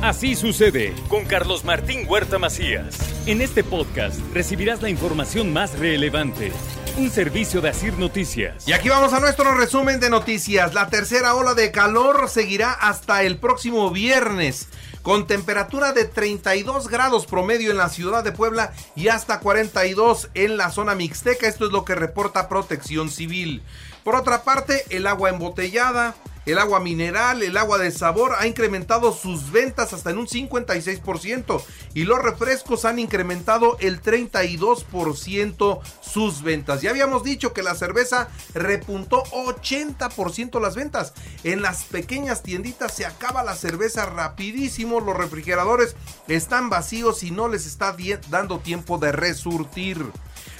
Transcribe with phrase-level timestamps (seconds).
[0.00, 2.96] Así sucede con Carlos Martín Huerta Macías.
[3.26, 6.52] En este podcast recibirás la información más relevante.
[6.96, 8.68] Un servicio de Asir Noticias.
[8.68, 10.72] Y aquí vamos a nuestro resumen de noticias.
[10.72, 14.68] La tercera ola de calor seguirá hasta el próximo viernes
[15.02, 20.56] con temperatura de 32 grados promedio en la ciudad de Puebla y hasta 42 en
[20.56, 21.48] la zona mixteca.
[21.48, 23.62] Esto es lo que reporta Protección Civil.
[24.04, 26.14] Por otra parte, el agua embotellada,
[26.48, 31.62] el agua mineral, el agua de sabor ha incrementado sus ventas hasta en un 56%
[31.92, 36.80] y los refrescos han incrementado el 32% sus ventas.
[36.80, 41.12] Ya habíamos dicho que la cerveza repuntó 80% las ventas.
[41.44, 45.96] En las pequeñas tienditas se acaba la cerveza rapidísimo, los refrigeradores
[46.28, 47.94] están vacíos y no les está
[48.30, 50.06] dando tiempo de resurtir.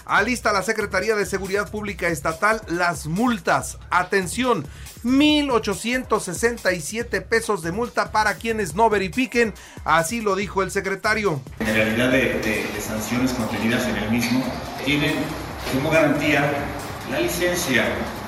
[0.09, 3.77] Alista la Secretaría de Seguridad Pública Estatal las multas.
[3.91, 4.67] Atención,
[5.05, 9.53] 1.867 pesos de multa para quienes no verifiquen.
[9.85, 11.43] Así lo dijo el secretario.
[11.61, 14.43] En realidad de, sanciones contenidas en el mismo
[14.85, 15.17] tienen
[15.75, 16.51] como garantía
[17.11, 17.85] la licencia,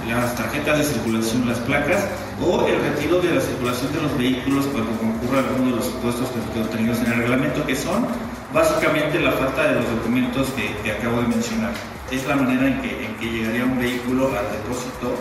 [0.08, 2.06] las tarjetas de circulación, las placas
[2.40, 6.28] o el retiro de la circulación de los vehículos cuando concurra alguno de los supuestos
[6.54, 8.06] contenidos en el reglamento, que son
[8.52, 11.72] básicamente la falta de los documentos que, acabo de mencionar.
[12.10, 15.14] Es la manera en que, en que llegaría un vehículo al depósito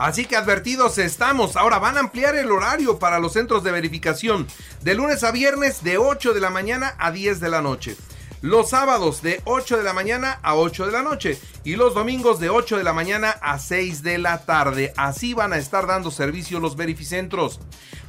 [0.00, 1.56] Así que advertidos estamos.
[1.56, 4.46] Ahora van a ampliar el horario para los centros de verificación
[4.80, 7.96] de lunes a viernes de 8 de la mañana a 10 de la noche.
[8.42, 12.40] Los sábados de 8 de la mañana a 8 de la noche y los domingos
[12.40, 14.94] de 8 de la mañana a 6 de la tarde.
[14.96, 17.60] Así van a estar dando servicio los verificentros.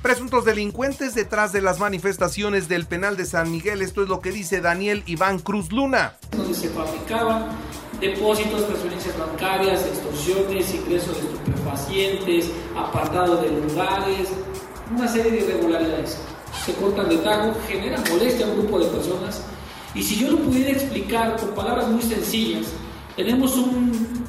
[0.02, 3.82] Presuntos delincuentes detrás de las manifestaciones del penal de San Miguel.
[3.82, 6.16] Esto es lo que dice Daniel Iván Cruz Luna.
[6.32, 7.48] Donde se fabricaban
[8.00, 14.30] depósitos, transferencias bancarias, extorsiones, ingresos de estupefacientes, apartado de lugares,
[14.96, 16.20] una serie de irregularidades.
[16.66, 19.42] Se cortan de tajo, generan molestia a un grupo de personas.
[19.94, 22.68] Y si yo lo pudiera explicar con palabras muy sencillas,
[23.16, 24.26] tenemos un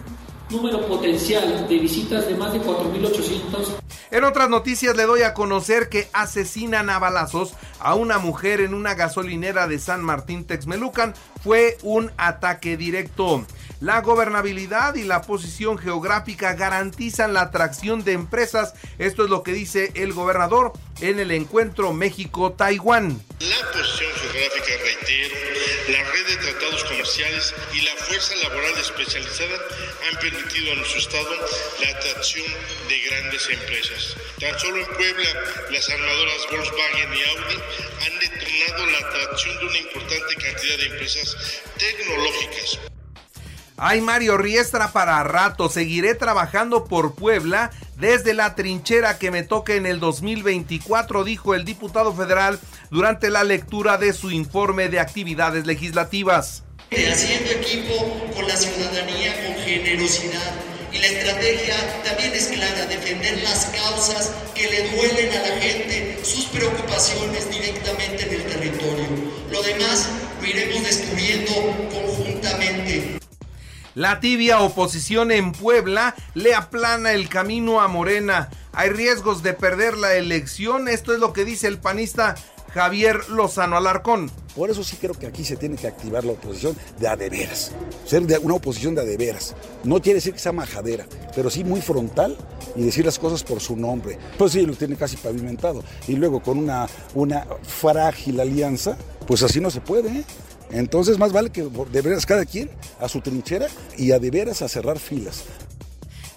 [0.50, 5.88] número potencial de visitas de más de 4.800 en otras noticias le doy a conocer
[5.88, 11.14] que asesinan a balazos a una mujer en una gasolinera de San Martín Texmelucan.
[11.42, 13.46] Fue un ataque directo.
[13.80, 18.74] La gobernabilidad y la posición geográfica garantizan la atracción de empresas.
[18.98, 23.18] Esto es lo que dice el gobernador en el encuentro México-Taiwán.
[23.40, 23.71] La
[24.42, 25.36] geográfica, reitero,
[25.88, 29.56] la red de tratados comerciales y la fuerza laboral especializada
[30.08, 31.48] han permitido a nuestro Estado
[31.80, 32.46] la atracción
[32.88, 34.16] de grandes empresas.
[34.40, 35.28] Tan solo en Puebla,
[35.70, 37.58] las armadoras Volkswagen y Audi
[38.06, 41.36] han detonado la atracción de una importante cantidad de empresas
[41.78, 42.91] tecnológicas.
[43.76, 45.68] Ay, Mario Riestra para rato.
[45.68, 51.64] Seguiré trabajando por Puebla desde la trinchera que me toque en el 2024, dijo el
[51.64, 52.58] diputado federal
[52.90, 56.64] durante la lectura de su informe de actividades legislativas.
[56.90, 57.94] Haciendo equipo
[58.34, 60.52] con la ciudadanía, con generosidad.
[60.92, 66.20] Y la estrategia también es clara, defender las causas que le duelen a la gente,
[66.22, 69.06] sus preocupaciones directamente en el territorio.
[69.50, 70.08] Lo demás
[70.38, 71.52] lo iremos descubriendo
[71.90, 72.11] conjuntamente.
[73.94, 78.48] La tibia oposición en Puebla le aplana el camino a Morena.
[78.72, 80.88] Hay riesgos de perder la elección.
[80.88, 82.36] Esto es lo que dice el panista
[82.72, 84.30] Javier Lozano Alarcón.
[84.56, 87.28] Por eso sí creo que aquí se tiene que activar la oposición de a de
[87.28, 87.72] veras.
[88.06, 89.54] Ser de una oposición de a de veras.
[89.84, 92.38] No quiere decir que sea majadera, pero sí muy frontal
[92.74, 94.18] y decir las cosas por su nombre.
[94.38, 95.84] Pues sí, lo tiene casi pavimentado.
[96.08, 100.08] Y luego con una, una frágil alianza, pues así no se puede.
[100.08, 100.24] ¿eh?
[100.72, 104.62] Entonces más vale que de veras cada quien a su trinchera y a de veras
[104.62, 105.44] a cerrar filas.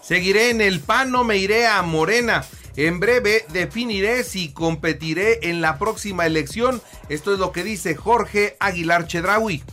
[0.02, 2.46] Seguiré en el PAN, no me iré a Morena.
[2.76, 6.82] En breve definiré si competiré en la próxima elección.
[7.10, 9.64] Esto es lo que dice Jorge Aguilar Chedraui.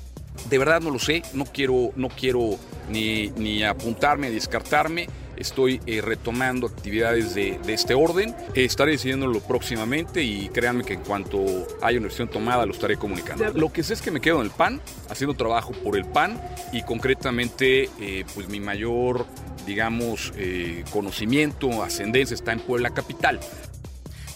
[0.49, 2.57] De verdad no lo sé, no quiero, no quiero
[2.89, 8.35] ni, ni apuntarme, descartarme estoy eh, retomando actividades de, este orden.
[8.55, 13.51] estaré decidiéndolo próximamente y créanme que en cuanto haya una decisión tomada lo estaré comunicando.
[13.55, 16.41] Lo que sé es que me quedo en el PAN, haciendo trabajo por el PAN
[16.73, 19.27] y concretamente eh, pues mi mayor,
[19.67, 23.41] digamos, eh, conocimiento, ascendencia está en Puebla Capital.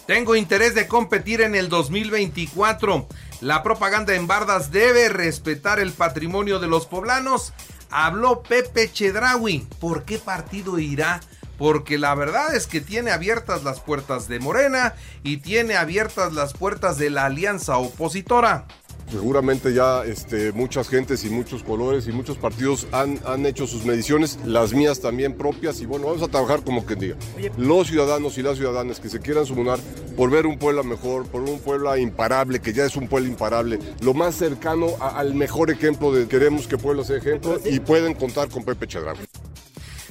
[0.07, 3.07] Tengo interés de competir en el 2024.
[3.41, 7.53] La propaganda en Bardas debe respetar el patrimonio de los poblanos
[7.89, 9.67] habló Pepe Chedraui.
[9.79, 11.21] ¿Por qué partido irá?
[11.57, 14.93] Porque la verdad es que tiene abiertas las puertas de Morena
[15.23, 18.67] y tiene abiertas las puertas de la alianza opositora.
[19.11, 23.85] Seguramente ya este, muchas gentes y muchos colores y muchos partidos han, han hecho sus
[23.85, 27.15] mediciones, las mías también propias, y bueno, vamos a trabajar como que diga.
[27.57, 29.79] Los ciudadanos y las ciudadanas que se quieran sumar
[30.17, 33.79] por ver un pueblo mejor, por un pueblo imparable, que ya es un pueblo imparable,
[34.01, 38.49] lo más cercano al mejor ejemplo de queremos que Puebla sea ejemplo y pueden contar
[38.49, 39.19] con Pepe Chedraui.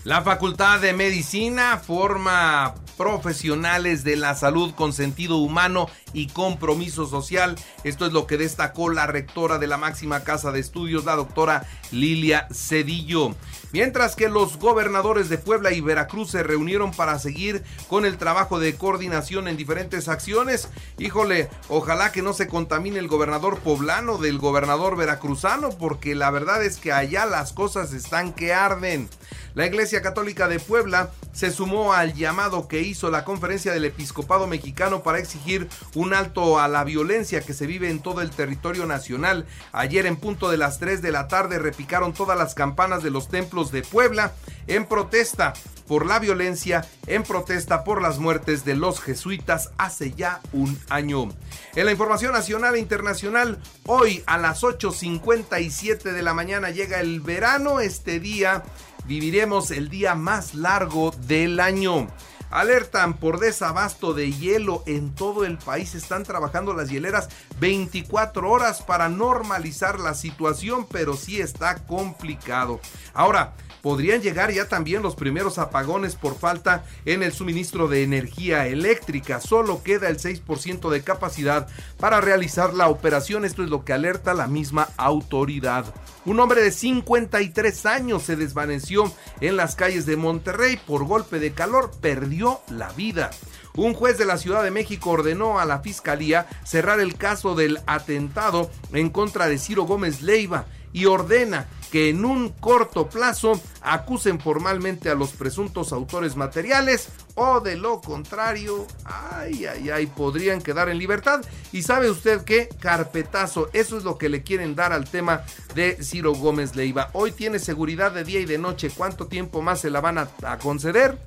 [0.04, 7.56] La Facultad de Medicina forma profesionales de la salud con sentido humano y compromiso social.
[7.84, 11.66] Esto es lo que destacó la rectora de la máxima casa de estudios, la doctora
[11.90, 13.34] Lilia Cedillo.
[13.72, 18.58] Mientras que los gobernadores de Puebla y Veracruz se reunieron para seguir con el trabajo
[18.58, 20.68] de coordinación en diferentes acciones.
[20.98, 26.64] Híjole, ojalá que no se contamine el gobernador poblano del gobernador veracruzano, porque la verdad
[26.64, 29.08] es que allá las cosas están que arden.
[29.54, 34.46] La Iglesia Católica de Puebla se sumó al llamado que hizo la conferencia del episcopado
[34.46, 38.86] mexicano para exigir un alto a la violencia que se vive en todo el territorio
[38.86, 39.44] nacional.
[39.72, 43.28] Ayer en punto de las 3 de la tarde repicaron todas las campanas de los
[43.28, 44.32] templos de Puebla
[44.66, 45.52] en protesta
[45.86, 51.28] por la violencia, en protesta por las muertes de los jesuitas hace ya un año.
[51.74, 57.20] En la información nacional e internacional, hoy a las 8.57 de la mañana llega el
[57.20, 57.80] verano.
[57.80, 58.64] Este día
[59.06, 62.08] viviremos el día más largo del año.
[62.50, 65.94] Alertan por desabasto de hielo en todo el país.
[65.94, 72.80] Están trabajando las hieleras 24 horas para normalizar la situación, pero sí está complicado.
[73.14, 73.54] Ahora,
[73.86, 79.40] podrían llegar ya también los primeros apagones por falta en el suministro de energía eléctrica.
[79.40, 83.44] Solo queda el 6% de capacidad para realizar la operación.
[83.44, 85.84] Esto es lo que alerta la misma autoridad.
[86.24, 89.04] Un hombre de 53 años se desvaneció
[89.40, 93.30] en las calles de Monterrey por golpe de calor, perdió la vida.
[93.76, 97.78] Un juez de la Ciudad de México ordenó a la Fiscalía cerrar el caso del
[97.86, 100.66] atentado en contra de Ciro Gómez Leiva
[100.96, 107.60] y ordena que en un corto plazo acusen formalmente a los presuntos autores materiales o
[107.60, 111.44] de lo contrario, ay, ay, ay, podrían quedar en libertad.
[111.70, 115.42] Y sabe usted qué, carpetazo, eso es lo que le quieren dar al tema
[115.74, 117.10] de Ciro Gómez Leiva.
[117.12, 120.30] Hoy tiene seguridad de día y de noche, ¿cuánto tiempo más se la van a,
[120.44, 121.18] a conceder?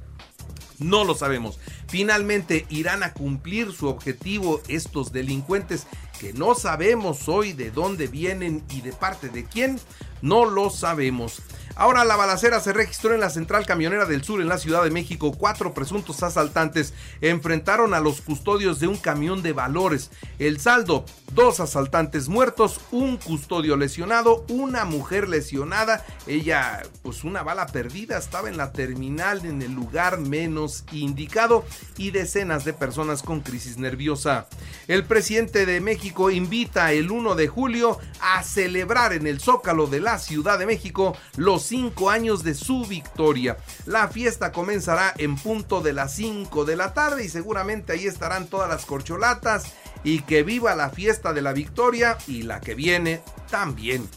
[0.80, 1.60] No lo sabemos.
[1.88, 5.86] Finalmente irán a cumplir su objetivo estos delincuentes
[6.20, 9.80] que no sabemos hoy de dónde vienen y de parte de quién.
[10.22, 11.42] No lo sabemos.
[11.80, 14.92] Ahora la balacera se registró en la central camionera del sur en la Ciudad de
[14.92, 15.32] México.
[15.32, 20.12] Cuatro presuntos asaltantes enfrentaron a los custodios de un camión de valores.
[20.40, 26.06] El saldo, dos asaltantes muertos, un custodio lesionado, una mujer lesionada.
[26.28, 31.64] Ella, pues una bala perdida, estaba en la terminal en el lugar menos indicado
[31.96, 34.48] y decenas de personas con crisis nerviosa.
[34.90, 40.02] El presidente de México invita el 1 de julio a celebrar en el Zócalo de
[40.02, 43.58] la Ciudad de México los cinco años de su victoria.
[43.86, 48.48] La fiesta comenzará en punto de las 5 de la tarde y seguramente ahí estarán
[48.48, 49.74] todas las corcholatas
[50.04, 54.08] y que viva la fiesta de la victoria y la que viene también.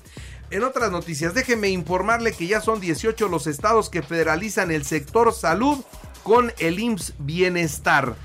[0.51, 5.33] En otras noticias, déjeme informarle que ya son 18 los estados que federalizan el sector
[5.33, 5.83] salud
[6.23, 8.17] con el IMSS Bienestar.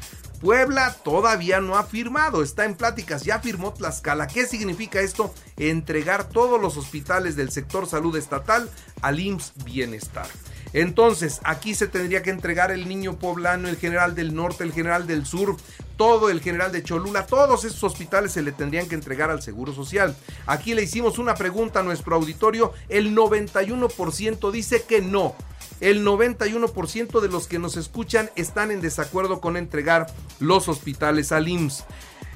[0.41, 4.27] Puebla todavía no ha firmado, está en pláticas, ya firmó Tlaxcala.
[4.27, 5.33] ¿Qué significa esto?
[5.57, 8.69] Entregar todos los hospitales del sector salud estatal
[9.01, 10.27] al IMSS Bienestar.
[10.73, 15.07] Entonces, aquí se tendría que entregar el niño poblano, el general del norte, el general
[15.07, 15.57] del sur,
[15.95, 19.73] todo el general de Cholula, todos esos hospitales se le tendrían que entregar al Seguro
[19.73, 20.15] Social.
[20.45, 25.35] Aquí le hicimos una pregunta a nuestro auditorio, el 91% dice que no.
[25.79, 30.07] El 91% de los que nos escuchan están en desacuerdo con entregar
[30.39, 31.85] los hospitales al IMSS.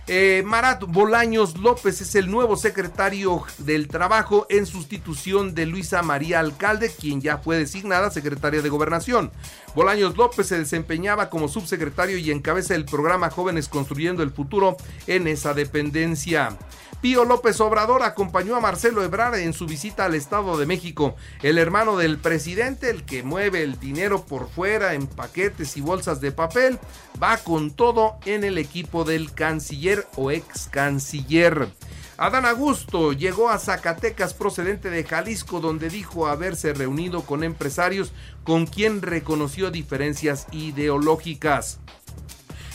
[0.08, 6.40] Eh, Marat Bolaños López es el nuevo secretario del Trabajo en sustitución de Luisa María
[6.40, 9.32] Alcalde, quien ya fue designada secretaria de Gobernación.
[9.76, 15.28] Bolaños López se desempeñaba como subsecretario y encabeza el programa Jóvenes Construyendo el Futuro en
[15.28, 16.58] esa dependencia.
[17.02, 21.16] Pío López Obrador acompañó a Marcelo Ebrard en su visita al Estado de México.
[21.42, 26.22] El hermano del presidente, el que mueve el dinero por fuera en paquetes y bolsas
[26.22, 26.78] de papel,
[27.22, 31.70] va con todo en el equipo del canciller o ex canciller.
[32.18, 38.12] Adán Augusto llegó a Zacatecas procedente de Jalisco donde dijo haberse reunido con empresarios
[38.44, 41.80] con quien reconoció diferencias ideológicas.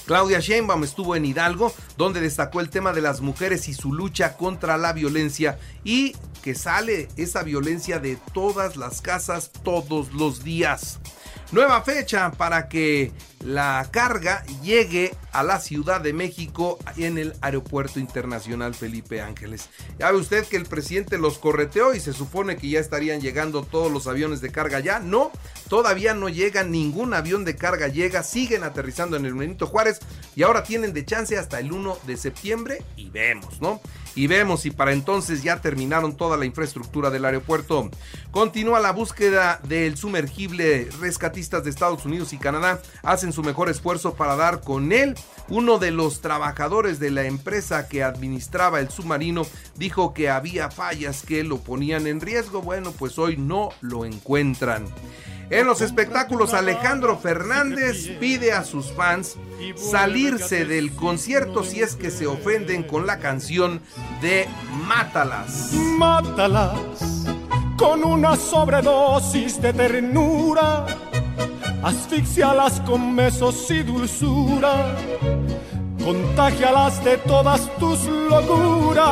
[0.06, 4.37] Claudia Sheinbaum estuvo en Hidalgo, donde destacó el tema de las mujeres y su lucha
[4.37, 11.00] contra la violencia y que sale esa violencia de todas las casas todos los días.
[11.50, 18.00] Nueva fecha para que la carga llegue a la Ciudad de México en el Aeropuerto
[18.00, 19.69] Internacional Felipe Ángeles.
[19.99, 23.62] Ya ve usted que el presidente los correteó y se supone que ya estarían llegando
[23.62, 24.99] todos los aviones de carga ya.
[24.99, 25.31] No,
[25.69, 30.00] todavía no llega ningún avión de carga, llega, siguen aterrizando en el Benito Juárez
[30.35, 33.81] y ahora tienen de chance hasta el 1 de septiembre y vemos, ¿no?
[34.16, 37.90] y vemos si para entonces ya terminaron toda la infraestructura del aeropuerto.
[38.33, 40.88] Continúa la búsqueda del sumergible.
[41.00, 42.81] Rescatistas de Estados Unidos y Canadá
[43.26, 45.16] hacen su mejor esfuerzo para dar con él.
[45.49, 49.42] Uno de los trabajadores de la empresa que administraba el submarino
[49.75, 52.62] dijo que había fallas que lo ponían en riesgo.
[52.62, 54.85] Bueno, pues hoy no lo encuentran.
[55.50, 59.37] En los espectáculos, Alejandro Fernández pide a sus fans
[59.76, 63.80] salirse del concierto si es que se ofenden con la canción
[64.21, 64.47] de
[64.87, 65.73] Mátalas.
[65.73, 67.26] Mátalas
[67.76, 70.87] con una sobredosis de ternura,
[71.83, 74.95] asfixialas con besos y dulzura
[76.06, 79.02] Contagialas de todas tus locuras,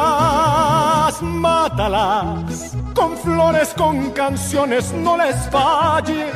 [1.20, 6.32] mátalas con flores, con canciones, no les falles,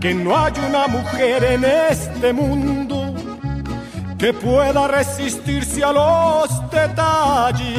[0.00, 3.14] que no hay una mujer en este mundo
[4.18, 7.78] que pueda resistirse a los detalles.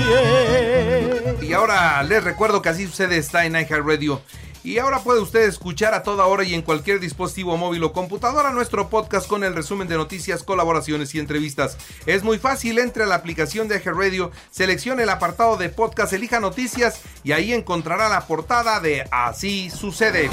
[1.41, 4.21] Y ahora les recuerdo que así sucede está en iHeartRadio.
[4.65, 8.51] Y ahora puede usted escuchar a toda hora y en cualquier dispositivo móvil o computadora
[8.51, 11.77] nuestro podcast con el resumen de noticias, colaboraciones y entrevistas.
[12.07, 16.13] Es muy fácil, entre a la aplicación de Eje Radio, seleccione el apartado de podcast,
[16.13, 20.31] elija noticias y ahí encontrará la portada de Así sucede.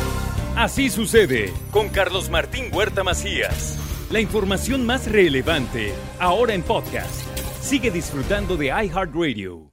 [0.57, 3.77] Así sucede con Carlos Martín Huerta Macías.
[4.11, 7.27] La información más relevante ahora en podcast.
[7.61, 9.72] Sigue disfrutando de iHeartRadio.